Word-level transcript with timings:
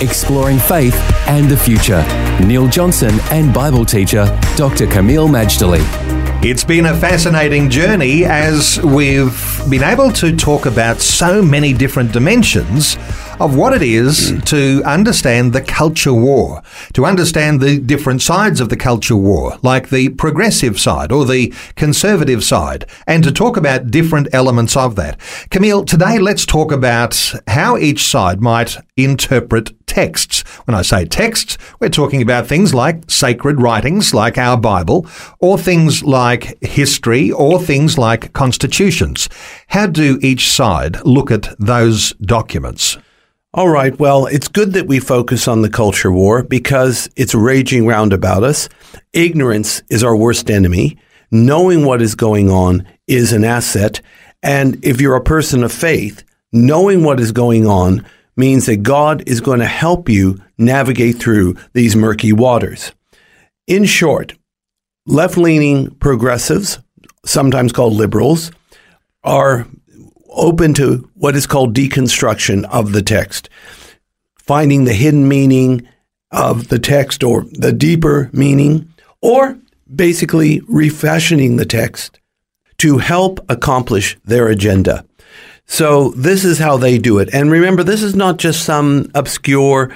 Exploring 0.00 0.58
faith 0.58 0.94
and 1.28 1.46
the 1.50 1.56
future. 1.56 2.02
Neil 2.46 2.66
Johnson 2.68 3.12
and 3.30 3.52
Bible 3.52 3.84
teacher 3.84 4.24
Dr. 4.56 4.86
Kameel 4.86 5.28
Majdali. 5.28 5.82
It's 6.42 6.64
been 6.64 6.86
a 6.86 6.96
fascinating 6.96 7.68
journey 7.68 8.24
as 8.24 8.80
we've 8.82 9.60
been 9.68 9.82
able 9.82 10.10
to 10.12 10.34
talk 10.34 10.64
about 10.64 11.02
so 11.02 11.42
many 11.42 11.74
different 11.74 12.12
dimensions 12.12 12.96
of 13.40 13.56
what 13.56 13.72
it 13.72 13.80
is 13.80 14.34
to 14.44 14.82
understand 14.84 15.54
the 15.54 15.62
culture 15.62 16.12
war, 16.12 16.62
to 16.92 17.06
understand 17.06 17.58
the 17.60 17.78
different 17.78 18.20
sides 18.20 18.60
of 18.60 18.68
the 18.68 18.76
culture 18.76 19.16
war, 19.16 19.58
like 19.62 19.88
the 19.88 20.10
progressive 20.10 20.78
side 20.78 21.10
or 21.10 21.24
the 21.24 21.52
conservative 21.74 22.44
side, 22.44 22.84
and 23.06 23.24
to 23.24 23.32
talk 23.32 23.56
about 23.56 23.90
different 23.90 24.28
elements 24.34 24.76
of 24.76 24.94
that. 24.96 25.18
Kameel, 25.50 25.86
today 25.86 26.18
let's 26.18 26.44
talk 26.44 26.70
about 26.70 27.32
how 27.48 27.78
each 27.78 28.04
side 28.04 28.42
might 28.42 28.76
interpret 28.98 29.72
texts. 29.86 30.42
When 30.66 30.74
I 30.74 30.82
say 30.82 31.06
texts, 31.06 31.56
we're 31.80 31.88
talking 31.88 32.20
about 32.20 32.46
things 32.46 32.74
like 32.74 33.10
sacred 33.10 33.60
writings, 33.60 34.12
like 34.12 34.36
our 34.36 34.58
Bible, 34.58 35.06
or 35.38 35.56
things 35.56 36.04
like 36.04 36.62
history, 36.62 37.32
or 37.32 37.58
things 37.58 37.96
like 37.96 38.34
constitutions. 38.34 39.30
How 39.68 39.86
do 39.86 40.18
each 40.20 40.50
side 40.50 41.02
look 41.06 41.30
at 41.30 41.54
those 41.58 42.12
documents? 42.20 42.98
All 43.52 43.68
right. 43.68 43.98
Well, 43.98 44.26
it's 44.26 44.46
good 44.46 44.74
that 44.74 44.86
we 44.86 45.00
focus 45.00 45.48
on 45.48 45.62
the 45.62 45.68
culture 45.68 46.12
war 46.12 46.44
because 46.44 47.10
it's 47.16 47.34
raging 47.34 47.84
round 47.84 48.12
about 48.12 48.44
us. 48.44 48.68
Ignorance 49.12 49.82
is 49.90 50.04
our 50.04 50.16
worst 50.16 50.48
enemy. 50.48 50.96
Knowing 51.32 51.84
what 51.84 52.00
is 52.00 52.14
going 52.14 52.48
on 52.48 52.86
is 53.08 53.32
an 53.32 53.42
asset. 53.42 54.00
And 54.40 54.78
if 54.84 55.00
you're 55.00 55.16
a 55.16 55.24
person 55.24 55.64
of 55.64 55.72
faith, 55.72 56.22
knowing 56.52 57.02
what 57.02 57.18
is 57.18 57.32
going 57.32 57.66
on 57.66 58.06
means 58.36 58.66
that 58.66 58.84
God 58.84 59.24
is 59.26 59.40
going 59.40 59.58
to 59.58 59.66
help 59.66 60.08
you 60.08 60.38
navigate 60.56 61.16
through 61.18 61.56
these 61.72 61.96
murky 61.96 62.32
waters. 62.32 62.92
In 63.66 63.84
short, 63.84 64.34
left 65.06 65.36
leaning 65.36 65.90
progressives, 65.96 66.78
sometimes 67.26 67.72
called 67.72 67.94
liberals, 67.94 68.52
are 69.24 69.66
open 70.30 70.74
to 70.74 71.08
what 71.14 71.36
is 71.36 71.46
called 71.46 71.74
deconstruction 71.74 72.64
of 72.64 72.92
the 72.92 73.02
text, 73.02 73.48
finding 74.36 74.84
the 74.84 74.94
hidden 74.94 75.28
meaning 75.28 75.86
of 76.30 76.68
the 76.68 76.78
text 76.78 77.22
or 77.22 77.44
the 77.52 77.72
deeper 77.72 78.30
meaning, 78.32 78.92
or 79.20 79.58
basically 79.92 80.60
refashioning 80.68 81.56
the 81.56 81.66
text 81.66 82.20
to 82.78 82.98
help 82.98 83.44
accomplish 83.50 84.16
their 84.24 84.48
agenda. 84.48 85.04
So 85.66 86.10
this 86.10 86.44
is 86.44 86.58
how 86.58 86.78
they 86.78 86.98
do 86.98 87.18
it. 87.18 87.32
And 87.32 87.50
remember, 87.50 87.84
this 87.84 88.02
is 88.02 88.16
not 88.16 88.38
just 88.38 88.64
some 88.64 89.10
obscure, 89.14 89.94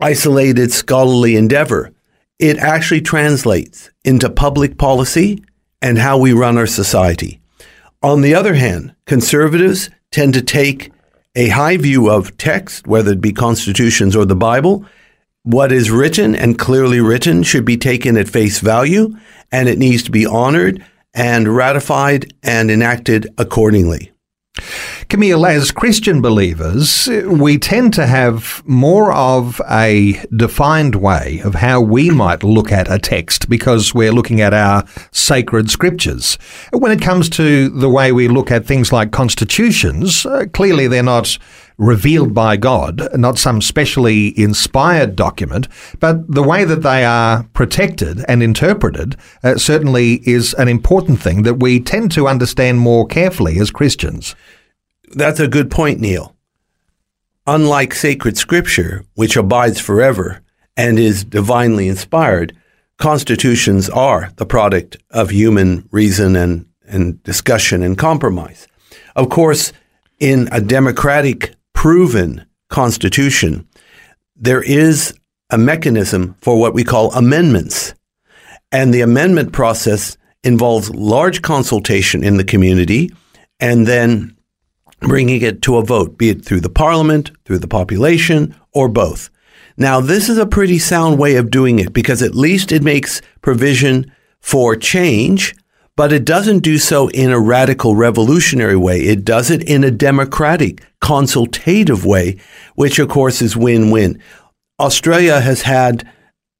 isolated 0.00 0.72
scholarly 0.72 1.36
endeavor. 1.36 1.92
It 2.38 2.58
actually 2.58 3.00
translates 3.00 3.90
into 4.04 4.28
public 4.28 4.78
policy 4.78 5.42
and 5.80 5.98
how 5.98 6.18
we 6.18 6.32
run 6.32 6.58
our 6.58 6.66
society. 6.66 7.40
On 8.02 8.20
the 8.20 8.34
other 8.34 8.54
hand, 8.54 8.94
conservatives 9.06 9.90
tend 10.10 10.34
to 10.34 10.42
take 10.42 10.92
a 11.34 11.48
high 11.48 11.76
view 11.76 12.10
of 12.10 12.36
text, 12.38 12.86
whether 12.86 13.12
it 13.12 13.20
be 13.20 13.32
constitutions 13.32 14.16
or 14.16 14.24
the 14.24 14.36
Bible. 14.36 14.84
What 15.42 15.70
is 15.72 15.90
written 15.90 16.34
and 16.34 16.58
clearly 16.58 17.00
written 17.00 17.42
should 17.42 17.64
be 17.64 17.76
taken 17.76 18.16
at 18.16 18.28
face 18.28 18.58
value, 18.58 19.14
and 19.52 19.68
it 19.68 19.78
needs 19.78 20.02
to 20.04 20.10
be 20.10 20.26
honored 20.26 20.84
and 21.14 21.54
ratified 21.54 22.32
and 22.42 22.70
enacted 22.70 23.28
accordingly. 23.38 24.12
Kameel, 25.08 25.48
as 25.48 25.70
Christian 25.70 26.20
believers, 26.20 27.08
we 27.26 27.58
tend 27.58 27.94
to 27.94 28.08
have 28.08 28.60
more 28.66 29.12
of 29.12 29.60
a 29.70 30.20
defined 30.34 30.96
way 30.96 31.40
of 31.44 31.54
how 31.54 31.80
we 31.80 32.10
might 32.10 32.42
look 32.42 32.72
at 32.72 32.90
a 32.90 32.98
text 32.98 33.48
because 33.48 33.94
we're 33.94 34.10
looking 34.10 34.40
at 34.40 34.52
our 34.52 34.84
sacred 35.12 35.70
scriptures. 35.70 36.36
When 36.72 36.90
it 36.90 37.00
comes 37.00 37.28
to 37.30 37.68
the 37.68 37.88
way 37.88 38.10
we 38.10 38.26
look 38.26 38.50
at 38.50 38.66
things 38.66 38.92
like 38.92 39.12
constitutions, 39.12 40.26
uh, 40.26 40.46
clearly 40.52 40.88
they're 40.88 41.04
not 41.04 41.38
revealed 41.78 42.34
by 42.34 42.56
God, 42.56 43.08
not 43.14 43.38
some 43.38 43.62
specially 43.62 44.36
inspired 44.36 45.14
document, 45.14 45.68
but 46.00 46.26
the 46.28 46.42
way 46.42 46.64
that 46.64 46.82
they 46.82 47.04
are 47.04 47.44
protected 47.52 48.24
and 48.26 48.42
interpreted 48.42 49.14
uh, 49.44 49.56
certainly 49.56 50.14
is 50.28 50.52
an 50.54 50.66
important 50.66 51.20
thing 51.20 51.42
that 51.42 51.60
we 51.60 51.78
tend 51.78 52.10
to 52.12 52.26
understand 52.26 52.80
more 52.80 53.06
carefully 53.06 53.60
as 53.60 53.70
Christians. 53.70 54.34
That's 55.10 55.40
a 55.40 55.48
good 55.48 55.70
point, 55.70 56.00
Neil. 56.00 56.34
Unlike 57.46 57.94
sacred 57.94 58.36
scripture, 58.36 59.04
which 59.14 59.36
abides 59.36 59.80
forever 59.80 60.40
and 60.76 60.98
is 60.98 61.24
divinely 61.24 61.88
inspired, 61.88 62.56
constitutions 62.98 63.88
are 63.88 64.32
the 64.36 64.46
product 64.46 64.96
of 65.10 65.30
human 65.30 65.88
reason 65.92 66.34
and, 66.34 66.66
and 66.86 67.22
discussion 67.22 67.82
and 67.82 67.96
compromise. 67.96 68.66
Of 69.14 69.30
course, 69.30 69.72
in 70.18 70.48
a 70.50 70.60
democratic, 70.60 71.54
proven 71.72 72.44
constitution, 72.68 73.68
there 74.34 74.62
is 74.62 75.14
a 75.50 75.58
mechanism 75.58 76.34
for 76.40 76.58
what 76.58 76.74
we 76.74 76.84
call 76.84 77.12
amendments. 77.12 77.94
And 78.72 78.92
the 78.92 79.02
amendment 79.02 79.52
process 79.52 80.16
involves 80.42 80.90
large 80.90 81.42
consultation 81.42 82.24
in 82.24 82.36
the 82.36 82.44
community 82.44 83.12
and 83.60 83.86
then 83.86 84.35
bringing 85.00 85.42
it 85.42 85.62
to 85.62 85.76
a 85.76 85.84
vote, 85.84 86.18
be 86.18 86.30
it 86.30 86.44
through 86.44 86.60
the 86.60 86.68
parliament, 86.68 87.30
through 87.44 87.58
the 87.58 87.68
population, 87.68 88.54
or 88.72 88.88
both. 88.88 89.30
Now, 89.76 90.00
this 90.00 90.28
is 90.28 90.38
a 90.38 90.46
pretty 90.46 90.78
sound 90.78 91.18
way 91.18 91.36
of 91.36 91.50
doing 91.50 91.78
it 91.78 91.92
because 91.92 92.22
at 92.22 92.34
least 92.34 92.72
it 92.72 92.82
makes 92.82 93.20
provision 93.42 94.10
for 94.40 94.74
change, 94.74 95.54
but 95.96 96.12
it 96.12 96.24
doesn't 96.24 96.60
do 96.60 96.78
so 96.78 97.08
in 97.08 97.30
a 97.30 97.40
radical 97.40 97.94
revolutionary 97.94 98.76
way. 98.76 99.00
It 99.00 99.24
does 99.24 99.50
it 99.50 99.62
in 99.68 99.84
a 99.84 99.90
democratic, 99.90 100.82
consultative 101.00 102.06
way, 102.06 102.38
which 102.74 102.98
of 102.98 103.08
course 103.08 103.42
is 103.42 103.56
win 103.56 103.90
win. 103.90 104.20
Australia 104.78 105.40
has 105.40 105.62
had 105.62 106.08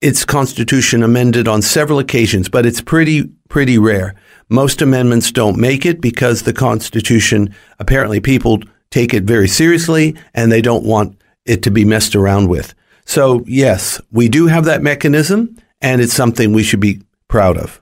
its 0.00 0.24
constitution 0.24 1.02
amended 1.02 1.48
on 1.48 1.62
several 1.62 1.98
occasions, 1.98 2.48
but 2.48 2.66
it's 2.66 2.80
pretty, 2.80 3.24
pretty 3.48 3.78
rare. 3.78 4.14
Most 4.48 4.82
amendments 4.82 5.32
don't 5.32 5.58
make 5.58 5.86
it 5.86 6.00
because 6.00 6.42
the 6.42 6.52
Constitution, 6.52 7.54
apparently, 7.78 8.20
people 8.20 8.60
take 8.90 9.14
it 9.14 9.24
very 9.24 9.48
seriously 9.48 10.14
and 10.34 10.52
they 10.52 10.62
don't 10.62 10.84
want 10.84 11.20
it 11.44 11.62
to 11.62 11.70
be 11.70 11.84
messed 11.84 12.14
around 12.14 12.48
with. 12.48 12.74
So, 13.04 13.44
yes, 13.46 14.00
we 14.10 14.28
do 14.28 14.46
have 14.46 14.64
that 14.64 14.82
mechanism, 14.82 15.56
and 15.80 16.00
it's 16.00 16.12
something 16.12 16.52
we 16.52 16.62
should 16.62 16.80
be 16.80 17.02
proud 17.28 17.56
of. 17.56 17.80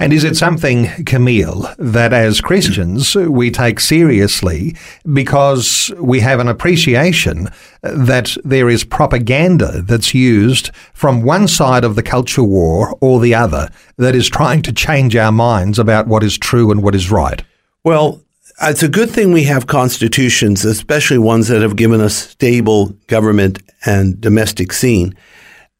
And 0.00 0.12
is 0.12 0.22
it 0.22 0.36
something, 0.36 0.84
Kameel, 1.04 1.74
that 1.76 2.12
as 2.12 2.40
Christians 2.40 3.16
we 3.16 3.50
take 3.50 3.80
seriously 3.80 4.76
because 5.12 5.90
we 5.98 6.20
have 6.20 6.38
an 6.38 6.46
appreciation 6.46 7.48
that 7.82 8.36
there 8.44 8.68
is 8.68 8.84
propaganda 8.84 9.82
that's 9.82 10.14
used 10.14 10.70
from 10.94 11.22
one 11.22 11.48
side 11.48 11.82
of 11.82 11.96
the 11.96 12.02
culture 12.02 12.44
war 12.44 12.96
or 13.00 13.18
the 13.18 13.34
other 13.34 13.68
that 13.96 14.14
is 14.14 14.28
trying 14.28 14.62
to 14.62 14.72
change 14.72 15.16
our 15.16 15.32
minds 15.32 15.80
about 15.80 16.06
what 16.06 16.22
is 16.22 16.38
true 16.38 16.70
and 16.70 16.82
what 16.82 16.94
is 16.94 17.10
right? 17.10 17.42
Well, 17.82 18.22
it's 18.62 18.82
a 18.84 18.88
good 18.88 19.10
thing 19.10 19.32
we 19.32 19.44
have 19.44 19.66
constitutions, 19.66 20.64
especially 20.64 21.18
ones 21.18 21.48
that 21.48 21.62
have 21.62 21.76
given 21.76 22.00
us 22.00 22.14
stable 22.14 22.88
government 23.08 23.60
and 23.84 24.20
domestic 24.20 24.72
scene. 24.72 25.16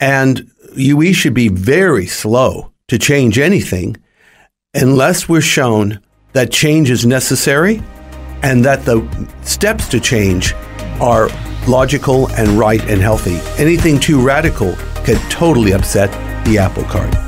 And 0.00 0.50
we 0.76 1.12
should 1.12 1.34
be 1.34 1.48
very 1.48 2.06
slow 2.06 2.72
to 2.88 2.98
change 2.98 3.38
anything 3.38 3.96
unless 4.74 5.28
we're 5.28 5.40
shown 5.40 6.00
that 6.34 6.50
change 6.52 6.90
is 6.90 7.06
necessary 7.06 7.82
and 8.42 8.64
that 8.64 8.84
the 8.84 9.02
steps 9.42 9.88
to 9.88 9.98
change 9.98 10.52
are 11.00 11.28
logical 11.66 12.30
and 12.32 12.48
right 12.50 12.82
and 12.82 13.00
healthy. 13.00 13.38
Anything 13.60 13.98
too 13.98 14.20
radical 14.20 14.74
could 15.04 15.18
totally 15.30 15.72
upset 15.72 16.10
the 16.44 16.58
apple 16.58 16.84
cart. 16.84 17.27